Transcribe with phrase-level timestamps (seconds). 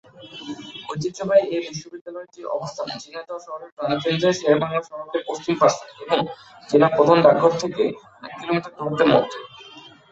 [0.89, 1.57] ঐতিহ্যবাহী এ
[1.85, 6.17] বিদ্যালয়টির অবস্থান ঝিনাইদহ শহরের প্রাণকেন্দ্রে শেরেবাংলা সড়কের পশ্চিম পার্শ্বে এবং
[6.69, 7.83] জেলার প্রধান ডাকঘর থেকে
[8.25, 9.37] এক কিলোমিটার দূরত্বের মধ্যে।